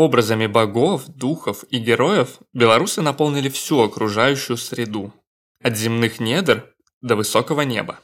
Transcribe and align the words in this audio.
Образами 0.00 0.46
богов, 0.46 1.08
духов 1.08 1.62
и 1.68 1.76
героев 1.78 2.38
белорусы 2.54 3.02
наполнили 3.02 3.50
всю 3.50 3.80
окружающую 3.80 4.56
среду. 4.56 5.12
От 5.62 5.76
земных 5.76 6.20
недр 6.20 6.74
до 7.02 7.16
высокого 7.16 7.60
неба. 7.60 8.00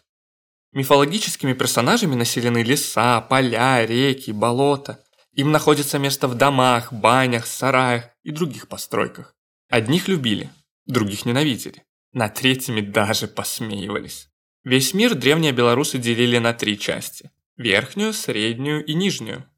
Мифологическими 0.72 1.54
персонажами 1.54 2.14
населены 2.14 2.62
леса, 2.62 3.22
поля, 3.22 3.86
реки, 3.86 4.30
болота. 4.30 5.02
Им 5.32 5.52
находится 5.52 5.98
место 5.98 6.28
в 6.28 6.34
домах, 6.34 6.92
банях, 6.92 7.46
сараях 7.46 8.10
и 8.24 8.30
других 8.30 8.68
постройках. 8.68 9.34
Одних 9.70 10.06
любили, 10.06 10.50
других 10.84 11.24
ненавидели. 11.24 11.82
Над 12.12 12.34
третьими 12.34 12.82
даже 12.82 13.26
посмеивались. 13.26 14.28
Весь 14.64 14.92
мир 14.92 15.14
древние 15.14 15.52
белорусы 15.52 15.96
делили 15.96 16.36
на 16.36 16.52
три 16.52 16.78
части. 16.78 17.30
Верхнюю, 17.56 18.12
среднюю 18.12 18.84
и 18.84 18.92
нижнюю. 18.92 19.48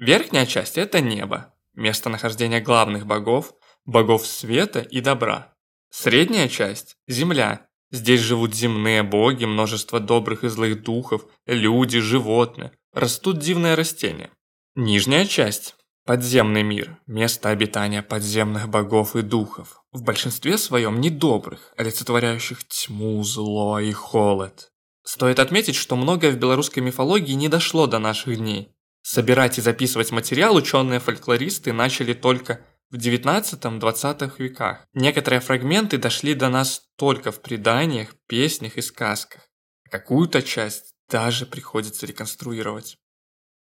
Верхняя 0.00 0.46
часть– 0.46 0.78
это 0.78 1.02
небо, 1.02 1.52
место 1.74 2.08
нахождения 2.08 2.62
главных 2.62 3.04
богов, 3.06 3.52
богов 3.84 4.26
света 4.26 4.80
и 4.80 5.02
добра. 5.02 5.52
Средняя 5.90 6.48
часть– 6.48 6.96
земля. 7.06 7.68
Здесь 7.90 8.22
живут 8.22 8.54
земные 8.54 9.02
боги, 9.02 9.44
множество 9.44 10.00
добрых 10.00 10.42
и 10.42 10.48
злых 10.48 10.82
духов, 10.82 11.26
люди, 11.44 12.00
животные. 12.00 12.72
Растут 12.94 13.40
дивные 13.40 13.74
растения. 13.74 14.30
Нижняя 14.74 15.26
часть– 15.26 15.74
подземный 16.06 16.62
мир, 16.62 16.98
место 17.06 17.50
обитания 17.50 18.00
подземных 18.00 18.70
богов 18.70 19.16
и 19.16 19.20
духов. 19.20 19.82
В 19.92 20.02
большинстве 20.02 20.56
своем 20.56 20.98
недобрых, 21.02 21.74
олицетворяющих 21.76 22.66
тьму, 22.66 23.22
зло 23.22 23.78
и 23.78 23.92
холод. 23.92 24.72
Стоит 25.04 25.38
отметить, 25.38 25.74
что 25.74 25.94
многое 25.94 26.30
в 26.30 26.38
белорусской 26.38 26.82
мифологии 26.82 27.34
не 27.34 27.50
дошло 27.50 27.86
до 27.86 27.98
наших 27.98 28.38
дней. 28.38 28.74
Собирать 29.02 29.58
и 29.58 29.62
записывать 29.62 30.10
материал 30.10 30.54
ученые-фольклористы 30.56 31.72
начали 31.72 32.12
только 32.12 32.60
в 32.90 32.96
19-20 32.96 34.32
веках. 34.38 34.86
Некоторые 34.92 35.40
фрагменты 35.40 35.96
дошли 35.96 36.34
до 36.34 36.48
нас 36.48 36.82
только 36.96 37.32
в 37.32 37.40
преданиях, 37.40 38.14
песнях 38.26 38.76
и 38.76 38.82
сказках. 38.82 39.42
Какую-то 39.90 40.42
часть 40.42 40.94
даже 41.08 41.46
приходится 41.46 42.06
реконструировать. 42.06 42.96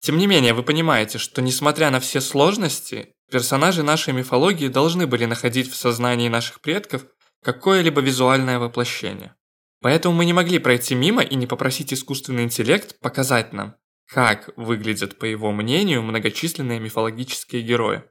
Тем 0.01 0.19
не 0.19 0.27
менее, 0.27 0.55
вы 0.55 0.63
понимаете, 0.63 1.19
что 1.19 1.43
несмотря 1.43 1.91
на 1.91 2.01
все 2.01 2.21
сложности, 2.21 3.15
персонажи 3.31 3.83
нашей 3.83 4.15
мифологии 4.15 4.69
должны 4.69 5.07
были 5.07 5.25
находить 5.25 5.71
в 5.71 5.77
сознании 5.77 6.29
наших 6.29 6.61
предков 6.61 7.05
какое-либо 7.43 8.01
визуальное 8.01 8.59
воплощение. 8.59 9.35
Поэтому 9.81 10.15
мы 10.15 10.25
не 10.25 10.33
могли 10.33 10.59
пройти 10.59 10.95
мимо 10.95 11.23
и 11.23 11.35
не 11.35 11.47
попросить 11.47 11.93
искусственный 11.93 12.45
интеллект 12.45 12.99
показать 13.01 13.53
нам, 13.53 13.77
как 14.09 14.51
выглядят, 14.57 15.19
по 15.19 15.25
его 15.25 15.53
мнению, 15.53 16.03
многочисленные 16.03 16.81
мифологические 16.81 17.63
герои. 17.63 18.05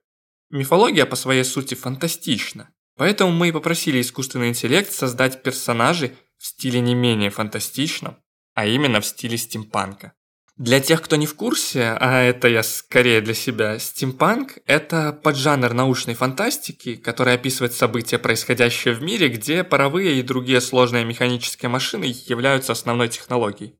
Мифология 0.49 1.05
по 1.05 1.15
своей 1.15 1.43
сути 1.43 1.75
фантастична, 1.75 2.69
поэтому 2.97 3.31
мы 3.31 3.49
и 3.49 3.51
попросили 3.51 4.01
искусственный 4.01 4.49
интеллект 4.49 4.91
создать 4.91 5.41
персонажей 5.41 6.13
в 6.37 6.45
стиле 6.45 6.79
не 6.79 6.95
менее 6.95 7.29
фантастичном, 7.29 8.17
а 8.53 8.65
именно 8.65 9.01
в 9.01 9.05
стиле 9.05 9.37
стимпанка. 9.37 10.13
Для 10.57 10.79
тех, 10.79 11.01
кто 11.01 11.17
не 11.17 11.25
в 11.25 11.35
курсе, 11.35 11.97
а 11.99 12.21
это 12.21 12.47
я 12.47 12.63
скорее 12.63 13.19
для 13.19 13.33
себя, 13.33 13.77
стимпанк– 13.77 14.59
это 14.65 15.11
поджанр 15.11 15.73
научной 15.73 16.13
фантастики, 16.13 16.95
который 16.95 17.33
описывает 17.33 17.73
события, 17.73 18.17
происходящие 18.19 18.93
в 18.93 19.01
мире, 19.01 19.27
где 19.27 19.65
паровые 19.65 20.17
и 20.17 20.23
другие 20.23 20.61
сложные 20.61 21.03
механические 21.03 21.67
машины 21.67 22.05
являются 22.05 22.71
основной 22.71 23.09
технологией. 23.09 23.77